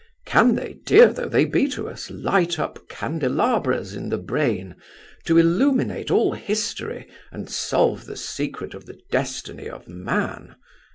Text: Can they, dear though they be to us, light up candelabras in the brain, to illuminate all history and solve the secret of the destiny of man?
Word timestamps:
Can 0.25 0.55
they, 0.55 0.79
dear 0.83 1.13
though 1.13 1.29
they 1.29 1.45
be 1.45 1.67
to 1.67 1.87
us, 1.87 2.09
light 2.09 2.57
up 2.57 2.89
candelabras 2.89 3.93
in 3.93 4.09
the 4.09 4.17
brain, 4.17 4.75
to 5.25 5.37
illuminate 5.37 6.09
all 6.09 6.33
history 6.33 7.07
and 7.31 7.47
solve 7.47 8.07
the 8.07 8.17
secret 8.17 8.73
of 8.73 8.87
the 8.87 8.97
destiny 9.11 9.69
of 9.69 9.87
man? 9.87 10.55